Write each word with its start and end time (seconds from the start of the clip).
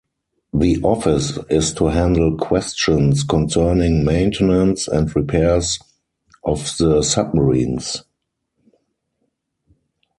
The 0.51 0.81
office 0.81 1.37
is 1.51 1.75
to 1.75 1.85
handle 1.89 2.35
questions 2.35 3.23
concerning 3.23 4.03
maintenance 4.03 4.87
and 4.87 5.15
repairs 5.15 5.77
of 6.43 6.73
the 6.79 7.03
submarines. 7.03 8.01